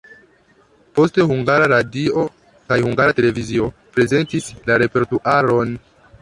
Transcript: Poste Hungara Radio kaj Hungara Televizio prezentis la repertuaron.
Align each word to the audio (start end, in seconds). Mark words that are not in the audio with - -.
Poste 0.99 1.25
Hungara 1.31 1.67
Radio 1.73 2.23
kaj 2.73 2.79
Hungara 2.87 3.15
Televizio 3.19 3.69
prezentis 3.99 4.49
la 4.71 4.81
repertuaron. 4.85 5.79